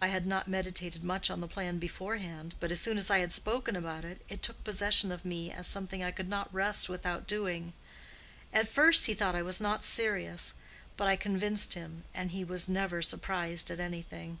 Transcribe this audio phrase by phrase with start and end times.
[0.00, 3.32] I had not meditated much on the plan beforehand, but as soon as I had
[3.32, 7.26] spoken about it, it took possession of me as something I could not rest without
[7.26, 7.74] doing.
[8.54, 10.54] At first he thought I was not serious,
[10.96, 14.38] but I convinced him, and he was never surprised at anything.